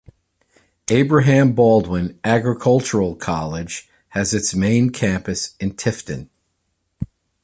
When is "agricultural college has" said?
2.23-4.33